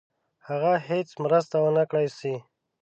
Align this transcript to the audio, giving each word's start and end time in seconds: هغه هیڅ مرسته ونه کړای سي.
هغه 0.47 0.73
هیڅ 0.89 1.09
مرسته 1.23 1.55
ونه 1.61 1.83
کړای 1.89 2.07
سي. 2.19 2.33